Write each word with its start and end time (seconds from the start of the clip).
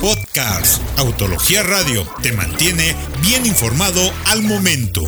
Podcast 0.00 0.82
Autología 0.98 1.62
Radio 1.62 2.06
te 2.22 2.32
mantiene 2.32 2.94
bien 3.22 3.46
informado 3.46 4.00
al 4.26 4.42
momento. 4.42 5.02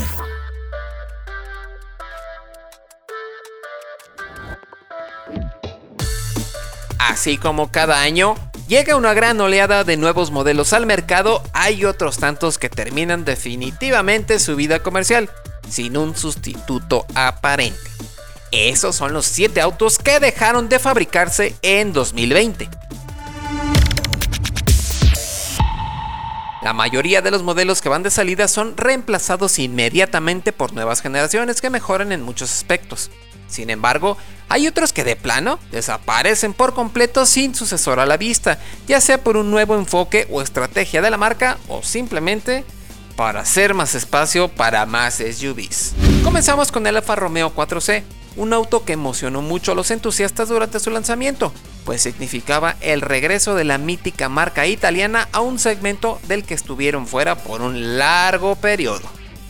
Así 6.99 7.37
como 7.37 7.71
cada 7.71 8.01
año 8.01 8.37
llega 8.67 8.97
una 8.97 9.15
gran 9.15 9.41
oleada 9.41 9.85
de 9.85 9.97
nuevos 9.97 10.31
modelos 10.31 10.73
al 10.73 10.87
mercado, 10.87 11.43
hay 11.53 11.85
otros 11.85 12.19
tantos 12.19 12.59
que 12.59 12.71
terminan 12.71 13.25
definitivamente 13.25 14.39
su 14.39 14.57
vida 14.57 14.81
comercial, 14.81 15.31
sin 15.69 15.97
un 15.97 16.17
sustituto 16.17 17.07
aparente. 17.15 17.79
Esos 18.51 18.97
son 18.97 19.13
los 19.13 19.27
7 19.27 19.61
autos 19.61 19.99
que 19.99 20.21
dejaron 20.21 20.69
de 20.69 20.79
fabricarse 20.79 21.55
en 21.63 21.93
2020. 21.93 22.69
La 26.69 26.75
mayoría 26.75 27.23
de 27.23 27.31
los 27.31 27.43
modelos 27.43 27.81
que 27.81 27.89
van 27.89 28.03
de 28.03 28.11
salida 28.11 28.47
son 28.47 28.77
reemplazados 28.77 29.59
inmediatamente 29.59 30.53
por 30.53 30.75
nuevas 30.75 31.01
generaciones 31.01 31.63
que 31.63 31.71
mejoran 31.71 32.13
en 32.13 32.21
muchos 32.21 32.53
aspectos. 32.53 33.11
Sin 33.47 33.71
embargo, 33.71 34.19
hay 34.51 34.69
otros 34.69 34.93
que 34.93 35.03
de 35.03 35.17
plano 35.17 35.59
desaparecen 35.73 36.53
por 36.53 36.75
completo 36.75 37.25
sin 37.25 37.55
sucesor 37.55 38.01
a 38.01 38.05
la 38.05 38.19
vista, 38.19 38.59
ya 38.87 39.01
sea 39.01 39.25
por 39.25 39.39
un 39.39 39.51
nuevo 39.51 39.77
enfoque 39.77 40.29
o 40.31 40.43
estrategia 40.43 41.01
de 41.01 41.09
la 41.09 41.17
marca 41.17 41.57
o 41.69 41.83
simplemente 41.83 42.67
para 43.17 43.41
hacer 43.41 43.73
más 43.73 43.95
espacio 43.95 44.49
para 44.49 44.85
más 44.85 45.15
SUVs. 45.15 45.95
Comenzamos 46.23 46.71
con 46.71 46.87
el 46.87 46.99
Alfa 46.99 47.17
Romeo 47.17 47.51
4C, 47.51 48.03
un 48.39 48.53
auto 48.53 48.85
que 48.85 48.95
emocionó 48.95 49.43
mucho 49.43 49.73
a 49.73 49.75
los 49.75 49.91
entusiastas 49.91 50.49
durante 50.49 50.81
su 50.81 50.91
lanzamiento, 50.91 51.53
pues 51.85 52.03
significaba 52.03 52.77
el 52.81 53.03
regreso 53.03 53.55
de 53.55 53.65
la 53.65 53.79
mítica 53.79 54.29
marca 54.29 54.67
italiana 54.67 55.29
a 55.33 55.41
un 55.41 55.59
segmento 55.59 56.21
del 56.29 56.45
que 56.45 56.55
estuvieron 56.55 57.07
fuera 57.07 57.37
por 57.37 57.61
un 57.61 57.99
largo 57.99 58.57
periodo. 58.57 59.03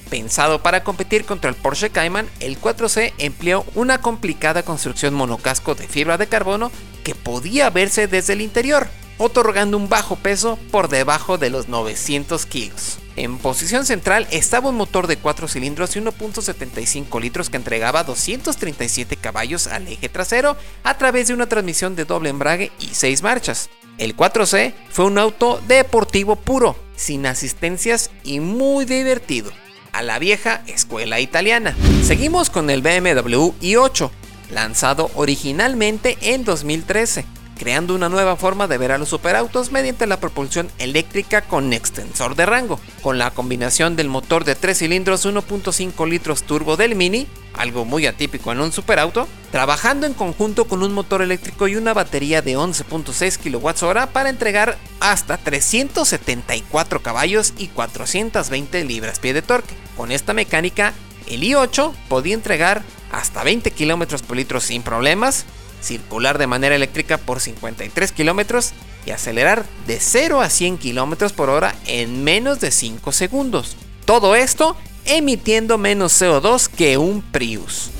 Pensado 0.08 0.62
para 0.62 0.84
competir 0.84 1.26
contra 1.26 1.50
el 1.50 1.56
Porsche 1.56 1.90
Cayman, 1.90 2.28
el 2.40 2.58
4C 2.58 3.12
empleó 3.18 3.66
una 3.74 4.00
complicada 4.00 4.62
construcción 4.62 5.12
monocasco 5.12 5.74
de 5.74 5.86
fibra 5.86 6.16
de 6.16 6.26
carbono 6.26 6.72
que 7.04 7.14
podía 7.14 7.68
verse 7.68 8.08
desde 8.08 8.32
el 8.32 8.40
interior, 8.40 8.88
otorgando 9.18 9.76
un 9.76 9.88
bajo 9.88 10.16
peso 10.16 10.58
por 10.70 10.88
debajo 10.88 11.38
de 11.38 11.50
los 11.50 11.68
900 11.68 12.46
kilos. 12.46 12.98
En 13.16 13.38
posición 13.38 13.84
central 13.84 14.28
estaba 14.30 14.68
un 14.68 14.76
motor 14.76 15.08
de 15.08 15.16
4 15.16 15.48
cilindros 15.48 15.96
y 15.96 16.00
1.75 16.00 17.20
litros 17.20 17.50
que 17.50 17.56
entregaba 17.56 18.04
237 18.04 19.16
caballos 19.16 19.66
al 19.66 19.88
eje 19.88 20.08
trasero 20.08 20.56
a 20.84 20.96
través 20.98 21.26
de 21.26 21.34
una 21.34 21.48
transmisión 21.48 21.96
de 21.96 22.04
doble 22.04 22.30
embrague 22.30 22.70
y 22.78 22.94
6 22.94 23.22
marchas. 23.22 23.70
El 23.98 24.16
4C 24.16 24.72
fue 24.90 25.06
un 25.06 25.18
auto 25.18 25.60
deportivo 25.66 26.36
puro, 26.36 26.76
sin 26.94 27.26
asistencias 27.26 28.12
y 28.22 28.38
muy 28.38 28.84
divertido, 28.84 29.50
a 29.90 30.02
la 30.02 30.20
vieja 30.20 30.62
escuela 30.68 31.18
italiana. 31.18 31.74
Seguimos 32.04 32.50
con 32.50 32.70
el 32.70 32.82
BMW 32.82 33.50
i8, 33.60 34.10
lanzado 34.52 35.10
originalmente 35.16 36.16
en 36.20 36.44
2013 36.44 37.37
creando 37.58 37.94
una 37.94 38.08
nueva 38.08 38.36
forma 38.36 38.66
de 38.68 38.78
ver 38.78 38.92
a 38.92 38.98
los 38.98 39.10
superautos 39.10 39.72
mediante 39.72 40.06
la 40.06 40.20
propulsión 40.20 40.70
eléctrica 40.78 41.42
con 41.42 41.72
extensor 41.72 42.36
de 42.36 42.46
rango. 42.46 42.80
Con 43.02 43.18
la 43.18 43.30
combinación 43.30 43.96
del 43.96 44.08
motor 44.08 44.44
de 44.44 44.54
3 44.54 44.78
cilindros 44.78 45.26
1.5 45.26 46.08
litros 46.08 46.44
turbo 46.44 46.76
del 46.76 46.94
Mini, 46.94 47.26
algo 47.54 47.84
muy 47.84 48.06
atípico 48.06 48.52
en 48.52 48.60
un 48.60 48.72
superauto, 48.72 49.28
trabajando 49.50 50.06
en 50.06 50.14
conjunto 50.14 50.66
con 50.66 50.82
un 50.82 50.92
motor 50.92 51.20
eléctrico 51.20 51.68
y 51.68 51.76
una 51.76 51.92
batería 51.92 52.40
de 52.40 52.56
11.6 52.56 53.38
kWh 53.38 54.12
para 54.12 54.30
entregar 54.30 54.78
hasta 55.00 55.36
374 55.36 57.02
caballos 57.02 57.52
y 57.58 57.66
420 57.68 58.84
libras-pie 58.84 59.34
de 59.34 59.42
torque. 59.42 59.74
Con 59.96 60.12
esta 60.12 60.32
mecánica, 60.32 60.94
el 61.26 61.42
i8 61.42 61.92
podía 62.08 62.34
entregar 62.34 62.82
hasta 63.10 63.42
20 63.42 63.70
km 63.70 64.22
por 64.22 64.36
litro 64.36 64.60
sin 64.60 64.82
problemas, 64.82 65.44
circular 65.80 66.38
de 66.38 66.46
manera 66.46 66.74
eléctrica 66.74 67.18
por 67.18 67.40
53 67.40 68.12
kilómetros 68.12 68.72
y 69.06 69.10
acelerar 69.10 69.64
de 69.86 69.98
0 70.00 70.40
a 70.40 70.50
100 70.50 70.78
kilómetros 70.78 71.32
por 71.32 71.50
hora 71.50 71.74
en 71.86 72.24
menos 72.24 72.60
de 72.60 72.70
5 72.70 73.12
segundos. 73.12 73.76
Todo 74.04 74.34
esto 74.34 74.76
emitiendo 75.04 75.78
menos 75.78 76.20
CO2 76.20 76.68
que 76.68 76.98
un 76.98 77.22
Prius. 77.22 77.90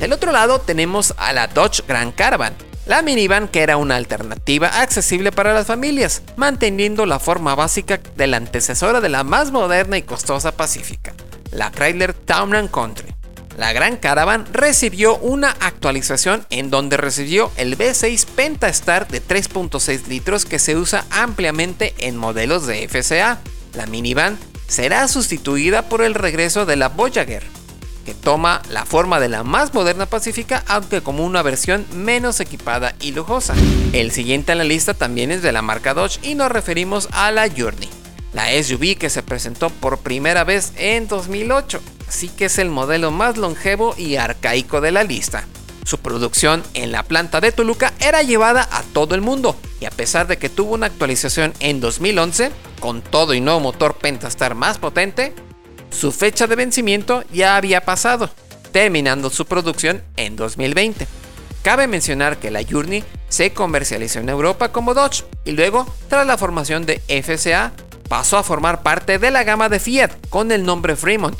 Del 0.00 0.12
otro 0.12 0.32
lado 0.32 0.60
tenemos 0.60 1.14
a 1.18 1.32
la 1.32 1.46
Dodge 1.46 1.82
Grand 1.86 2.14
Caravan, 2.14 2.54
la 2.86 3.02
minivan 3.02 3.48
que 3.48 3.60
era 3.60 3.76
una 3.76 3.96
alternativa 3.96 4.68
accesible 4.80 5.30
para 5.30 5.52
las 5.52 5.66
familias, 5.66 6.22
manteniendo 6.36 7.06
la 7.06 7.20
forma 7.20 7.54
básica 7.54 8.00
de 8.16 8.26
la 8.26 8.38
antecesora 8.38 9.00
de 9.00 9.10
la 9.10 9.22
más 9.22 9.52
moderna 9.52 9.98
y 9.98 10.02
costosa 10.02 10.52
Pacífica, 10.52 11.12
la 11.52 11.70
Chrysler 11.70 12.14
Town 12.14 12.68
Country 12.68 13.09
la 13.60 13.74
Gran 13.74 13.98
Caravan 13.98 14.46
recibió 14.54 15.18
una 15.18 15.50
actualización 15.50 16.46
en 16.48 16.70
donde 16.70 16.96
recibió 16.96 17.52
el 17.58 17.76
V6 17.76 18.24
Pentastar 18.24 19.06
de 19.06 19.22
3.6 19.22 20.06
litros 20.06 20.46
que 20.46 20.58
se 20.58 20.76
usa 20.76 21.04
ampliamente 21.10 21.94
en 21.98 22.16
modelos 22.16 22.66
de 22.66 22.88
FCA. 22.88 23.38
La 23.74 23.84
minivan 23.84 24.38
será 24.66 25.06
sustituida 25.08 25.90
por 25.90 26.00
el 26.00 26.14
regreso 26.14 26.64
de 26.64 26.76
la 26.76 26.88
Voyager, 26.88 27.42
que 28.06 28.14
toma 28.14 28.62
la 28.70 28.86
forma 28.86 29.20
de 29.20 29.28
la 29.28 29.44
más 29.44 29.74
moderna 29.74 30.06
Pacífica, 30.06 30.64
aunque 30.66 31.02
como 31.02 31.26
una 31.26 31.42
versión 31.42 31.84
menos 31.92 32.40
equipada 32.40 32.94
y 32.98 33.12
lujosa. 33.12 33.52
El 33.92 34.10
siguiente 34.10 34.52
en 34.52 34.58
la 34.58 34.64
lista 34.64 34.94
también 34.94 35.30
es 35.30 35.42
de 35.42 35.52
la 35.52 35.60
marca 35.60 35.92
Dodge 35.92 36.18
y 36.22 36.34
nos 36.34 36.50
referimos 36.50 37.10
a 37.12 37.30
la 37.30 37.46
Journey, 37.46 37.90
la 38.32 38.46
SUV 38.62 38.96
que 38.96 39.10
se 39.10 39.22
presentó 39.22 39.68
por 39.68 39.98
primera 39.98 40.44
vez 40.44 40.72
en 40.76 41.08
2008 41.08 41.82
así 42.10 42.28
que 42.28 42.46
es 42.46 42.58
el 42.58 42.70
modelo 42.70 43.12
más 43.12 43.36
longevo 43.36 43.94
y 43.96 44.16
arcaico 44.16 44.80
de 44.80 44.90
la 44.90 45.04
lista. 45.04 45.44
Su 45.84 45.98
producción 45.98 46.64
en 46.74 46.90
la 46.90 47.04
planta 47.04 47.40
de 47.40 47.52
Toluca 47.52 47.92
era 48.00 48.24
llevada 48.24 48.68
a 48.72 48.82
todo 48.82 49.14
el 49.14 49.20
mundo 49.20 49.54
y 49.80 49.84
a 49.84 49.92
pesar 49.92 50.26
de 50.26 50.36
que 50.36 50.48
tuvo 50.48 50.74
una 50.74 50.86
actualización 50.86 51.54
en 51.60 51.80
2011, 51.80 52.50
con 52.80 53.00
todo 53.00 53.32
y 53.32 53.40
nuevo 53.40 53.60
motor 53.60 53.94
Pentastar 53.94 54.56
más 54.56 54.78
potente, 54.78 55.34
su 55.90 56.10
fecha 56.10 56.48
de 56.48 56.56
vencimiento 56.56 57.22
ya 57.32 57.56
había 57.56 57.82
pasado, 57.82 58.28
terminando 58.72 59.30
su 59.30 59.46
producción 59.46 60.02
en 60.16 60.34
2020. 60.34 61.06
Cabe 61.62 61.86
mencionar 61.86 62.38
que 62.38 62.50
la 62.50 62.64
Journey 62.68 63.04
se 63.28 63.52
comercializó 63.52 64.18
en 64.18 64.30
Europa 64.30 64.72
como 64.72 64.94
Dodge 64.94 65.22
y 65.44 65.52
luego, 65.52 65.86
tras 66.08 66.26
la 66.26 66.36
formación 66.36 66.86
de 66.86 67.00
FCA, 67.22 67.70
pasó 68.08 68.36
a 68.36 68.42
formar 68.42 68.82
parte 68.82 69.20
de 69.20 69.30
la 69.30 69.44
gama 69.44 69.68
de 69.68 69.78
Fiat 69.78 70.10
con 70.28 70.50
el 70.50 70.64
nombre 70.64 70.96
Fremont, 70.96 71.38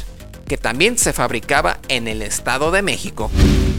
que 0.50 0.58
también 0.58 0.98
se 0.98 1.12
fabricaba 1.12 1.78
en 1.86 2.08
el 2.08 2.22
Estado 2.22 2.72
de 2.72 2.82
México. 2.82 3.30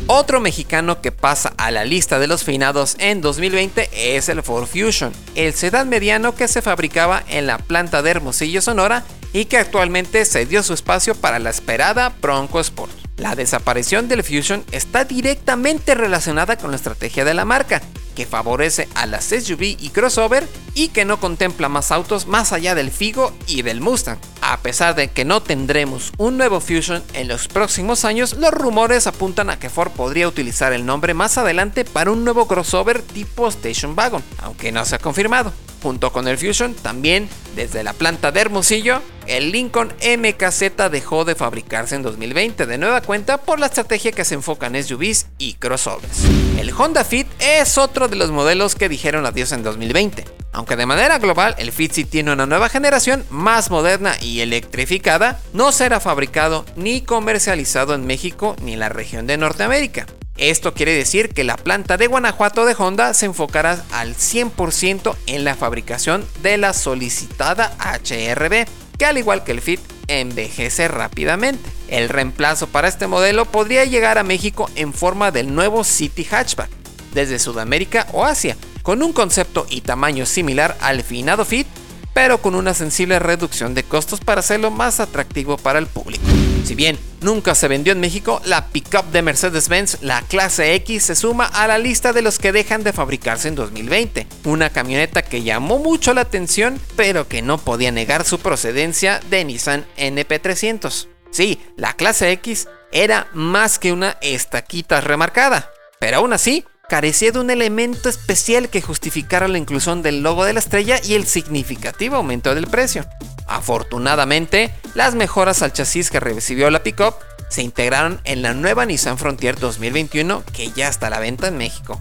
Otro 0.07 0.39
mexicano 0.39 1.01
que 1.01 1.11
pasa 1.11 1.53
a 1.57 1.69
la 1.69 1.83
lista 1.83 2.17
de 2.17 2.27
los 2.27 2.45
finados 2.45 2.95
en 2.97 3.19
2020 3.19 3.89
es 4.15 4.29
el 4.29 4.41
Ford 4.41 4.67
Fusion, 4.67 5.11
el 5.35 5.53
sedán 5.53 5.89
mediano 5.89 6.33
que 6.33 6.47
se 6.47 6.61
fabricaba 6.61 7.25
en 7.27 7.45
la 7.45 7.57
planta 7.57 8.01
de 8.01 8.11
Hermosillo, 8.11 8.61
Sonora, 8.61 9.03
y 9.33 9.45
que 9.45 9.57
actualmente 9.57 10.23
se 10.23 10.45
dio 10.45 10.63
su 10.63 10.73
espacio 10.73 11.13
para 11.13 11.39
la 11.39 11.49
esperada 11.49 12.13
Bronco 12.21 12.61
Sport. 12.61 12.93
La 13.17 13.35
desaparición 13.35 14.07
del 14.07 14.23
Fusion 14.23 14.63
está 14.71 15.03
directamente 15.03 15.93
relacionada 15.93 16.55
con 16.55 16.71
la 16.71 16.77
estrategia 16.77 17.25
de 17.25 17.33
la 17.33 17.43
marca, 17.43 17.81
que 18.15 18.25
favorece 18.25 18.87
a 18.95 19.05
las 19.05 19.25
SUV 19.25 19.77
y 19.79 19.89
crossover 19.89 20.47
y 20.73 20.89
que 20.89 21.05
no 21.05 21.19
contempla 21.19 21.69
más 21.69 21.91
autos 21.91 22.27
más 22.27 22.53
allá 22.53 22.75
del 22.75 22.91
Figo 22.91 23.33
y 23.47 23.61
del 23.61 23.81
Mustang. 23.81 24.19
A 24.41 24.57
pesar 24.57 24.95
de 24.95 25.09
que 25.09 25.25
no 25.25 25.41
tendremos 25.41 26.11
un 26.17 26.37
nuevo 26.37 26.59
Fusion 26.59 27.03
en 27.13 27.27
los 27.27 27.47
próximos 27.47 28.05
años, 28.05 28.33
los 28.33 28.51
rumores 28.51 29.07
apuntan 29.07 29.49
a 29.49 29.59
que 29.59 29.69
Ford 29.69 29.91
podría 29.91 30.27
utilizar 30.27 30.73
el 30.73 30.85
nombre 30.85 31.13
más 31.13 31.37
adelante 31.37 31.85
para 31.85 32.11
un 32.11 32.23
nuevo 32.23 32.47
crossover 32.47 33.01
tipo 33.01 33.47
Station 33.47 33.93
Wagon, 33.95 34.23
aunque 34.39 34.71
no 34.71 34.83
se 34.85 34.95
ha 34.95 34.99
confirmado. 34.99 35.53
Junto 35.81 36.11
con 36.11 36.27
el 36.27 36.37
Fusion, 36.37 36.75
también 36.75 37.27
desde 37.55 37.83
la 37.83 37.93
planta 37.93 38.31
de 38.31 38.41
Hermosillo, 38.41 39.01
el 39.25 39.51
Lincoln 39.51 39.93
MKZ 40.01 40.89
dejó 40.91 41.25
de 41.25 41.35
fabricarse 41.35 41.95
en 41.95 42.03
2020 42.03 42.65
de 42.65 42.77
nueva 42.77 43.01
cuenta 43.01 43.37
por 43.37 43.59
la 43.59 43.65
estrategia 43.65 44.11
que 44.11 44.25
se 44.25 44.35
enfoca 44.35 44.67
en 44.67 44.83
SUVs 44.83 45.27
y 45.37 45.53
crossovers. 45.55 46.25
El 46.59 46.71
Honda 46.77 47.03
Fit 47.03 47.27
es 47.41 47.79
otro 47.79 48.07
de 48.07 48.15
los 48.15 48.31
modelos 48.31 48.75
que 48.75 48.87
dijeron 48.87 49.25
adiós 49.25 49.51
en 49.51 49.63
2020. 49.63 50.25
Aunque 50.53 50.75
de 50.75 50.85
manera 50.85 51.17
global 51.17 51.55
el 51.57 51.71
Fit 51.71 51.91
si 51.91 52.05
tiene 52.05 52.31
una 52.31 52.45
nueva 52.45 52.69
generación 52.69 53.25
más 53.29 53.71
moderna 53.71 54.15
y 54.21 54.41
electrificada, 54.41 55.39
no 55.51 55.71
será 55.71 55.99
fabricado 55.99 56.65
ni 56.75 57.01
comercializado 57.01 57.95
en 57.95 58.05
México 58.05 58.55
ni 58.61 58.73
en 58.73 58.79
la 58.79 58.89
región 58.89 59.25
de 59.25 59.37
Norteamérica. 59.37 60.05
Esto 60.37 60.73
quiere 60.73 60.93
decir 60.93 61.29
que 61.29 61.43
la 61.43 61.57
planta 61.57 61.97
de 61.97 62.07
Guanajuato 62.07 62.65
de 62.65 62.75
Honda 62.77 63.13
se 63.13 63.25
enfocará 63.25 63.83
al 63.91 64.15
100% 64.15 65.15
en 65.27 65.43
la 65.43 65.55
fabricación 65.55 66.25
de 66.41 66.57
la 66.57 66.73
solicitada 66.73 67.75
HRB, 67.79 68.65
que 68.97 69.05
al 69.05 69.17
igual 69.17 69.43
que 69.43 69.51
el 69.51 69.61
Fit 69.61 69.79
envejece 70.07 70.87
rápidamente. 70.87 71.69
El 71.87 72.09
reemplazo 72.09 72.67
para 72.67 72.87
este 72.87 73.07
modelo 73.07 73.45
podría 73.45 73.85
llegar 73.85 74.17
a 74.17 74.23
México 74.23 74.69
en 74.75 74.93
forma 74.93 75.31
del 75.31 75.53
nuevo 75.53 75.83
City 75.83 76.25
Hatchback, 76.29 76.69
desde 77.13 77.39
Sudamérica 77.39 78.07
o 78.13 78.25
Asia, 78.25 78.57
con 78.81 79.03
un 79.03 79.13
concepto 79.13 79.65
y 79.69 79.81
tamaño 79.81 80.25
similar 80.25 80.77
al 80.81 81.03
finado 81.03 81.45
Fit, 81.45 81.67
pero 82.13 82.41
con 82.41 82.55
una 82.55 82.73
sensible 82.73 83.19
reducción 83.19 83.73
de 83.73 83.83
costos 83.83 84.19
para 84.19 84.41
hacerlo 84.41 84.71
más 84.71 84.99
atractivo 84.99 85.57
para 85.57 85.79
el 85.79 85.87
público. 85.87 86.23
Si 86.65 86.75
bien 86.75 86.97
nunca 87.21 87.55
se 87.55 87.67
vendió 87.67 87.93
en 87.93 87.99
México, 87.99 88.41
la 88.45 88.67
pickup 88.67 89.05
de 89.11 89.21
Mercedes-Benz, 89.21 90.01
la 90.01 90.21
clase 90.21 90.73
X, 90.75 91.03
se 91.03 91.15
suma 91.15 91.45
a 91.45 91.67
la 91.67 91.77
lista 91.77 92.13
de 92.13 92.21
los 92.21 92.39
que 92.39 92.51
dejan 92.51 92.83
de 92.83 92.93
fabricarse 92.93 93.47
en 93.47 93.55
2020. 93.55 94.27
Una 94.45 94.69
camioneta 94.69 95.21
que 95.21 95.43
llamó 95.43 95.79
mucho 95.79 96.13
la 96.13 96.21
atención, 96.21 96.79
pero 96.95 97.27
que 97.27 97.41
no 97.41 97.57
podía 97.57 97.91
negar 97.91 98.25
su 98.25 98.39
procedencia 98.39 99.19
de 99.29 99.43
Nissan 99.43 99.85
NP300. 99.97 101.07
Sí, 101.31 101.59
la 101.77 101.93
clase 101.93 102.31
X 102.31 102.67
era 102.91 103.27
más 103.33 103.79
que 103.79 103.93
una 103.93 104.17
estaquita 104.21 105.01
remarcada, 105.01 105.71
pero 105.99 106.17
aún 106.17 106.33
así 106.33 106.65
carecía 106.91 107.31
de 107.31 107.39
un 107.39 107.49
elemento 107.49 108.09
especial 108.09 108.67
que 108.67 108.81
justificara 108.81 109.47
la 109.47 109.57
inclusión 109.57 110.01
del 110.01 110.23
logo 110.23 110.43
de 110.43 110.51
la 110.51 110.59
estrella 110.59 110.99
y 111.01 111.13
el 111.13 111.25
significativo 111.25 112.17
aumento 112.17 112.53
del 112.53 112.67
precio. 112.67 113.05
Afortunadamente, 113.47 114.73
las 114.93 115.15
mejoras 115.15 115.61
al 115.61 115.71
chasis 115.71 116.09
que 116.09 116.19
recibió 116.19 116.69
la 116.69 116.83
pickup 116.83 117.15
se 117.47 117.61
integraron 117.61 118.19
en 118.25 118.41
la 118.41 118.53
nueva 118.53 118.85
Nissan 118.85 119.17
Frontier 119.17 119.57
2021 119.57 120.43
que 120.51 120.71
ya 120.71 120.89
está 120.89 121.07
a 121.07 121.11
la 121.11 121.19
venta 121.21 121.47
en 121.47 121.57
México. 121.57 121.97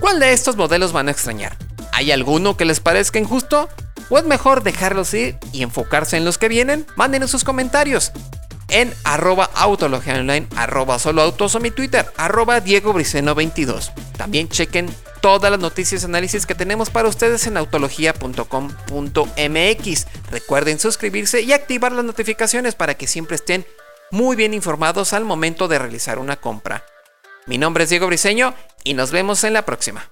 ¿Cuál 0.00 0.20
de 0.20 0.32
estos 0.32 0.56
modelos 0.56 0.92
van 0.92 1.08
a 1.08 1.10
extrañar? 1.10 1.58
¿Hay 1.92 2.10
alguno 2.10 2.56
que 2.56 2.64
les 2.64 2.80
parezca 2.80 3.18
injusto? 3.18 3.68
¿O 4.08 4.16
es 4.16 4.24
mejor 4.24 4.62
dejarlos 4.62 5.12
ir 5.12 5.36
y 5.52 5.62
enfocarse 5.62 6.16
en 6.16 6.24
los 6.24 6.38
que 6.38 6.48
vienen? 6.48 6.86
Manden 6.96 7.28
sus 7.28 7.44
comentarios 7.44 8.10
en 8.70 8.94
arroba 9.04 9.50
online, 9.66 10.46
arroba 10.56 10.98
solo 10.98 11.22
autos 11.22 11.54
o 11.54 11.60
mi 11.60 11.70
Twitter, 11.70 12.06
arroba 12.16 12.60
Diego 12.60 12.92
Briceno 12.92 13.34
22. 13.34 13.92
También 14.16 14.48
chequen 14.48 14.88
todas 15.20 15.50
las 15.50 15.60
noticias 15.60 16.02
y 16.02 16.06
análisis 16.06 16.46
que 16.46 16.54
tenemos 16.54 16.90
para 16.90 17.08
ustedes 17.08 17.46
en 17.46 17.56
autología.com.mx. 17.56 20.06
Recuerden 20.30 20.78
suscribirse 20.78 21.42
y 21.42 21.52
activar 21.52 21.92
las 21.92 22.04
notificaciones 22.04 22.74
para 22.74 22.94
que 22.94 23.06
siempre 23.06 23.36
estén 23.36 23.66
muy 24.10 24.36
bien 24.36 24.54
informados 24.54 25.12
al 25.12 25.24
momento 25.24 25.68
de 25.68 25.78
realizar 25.78 26.18
una 26.18 26.36
compra. 26.36 26.84
Mi 27.46 27.58
nombre 27.58 27.84
es 27.84 27.90
Diego 27.90 28.06
Briseño 28.06 28.54
y 28.84 28.94
nos 28.94 29.10
vemos 29.10 29.44
en 29.44 29.52
la 29.52 29.64
próxima. 29.64 30.08